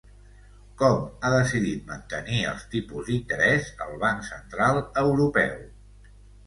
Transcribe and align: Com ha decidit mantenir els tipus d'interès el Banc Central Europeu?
Com 0.79 0.95
ha 1.21 1.29
decidit 1.33 1.85
mantenir 1.91 2.41
els 2.53 2.65
tipus 2.73 3.07
d'interès 3.13 3.71
el 3.87 3.95
Banc 4.07 4.29
Central 4.35 4.85
Europeu? 5.07 5.59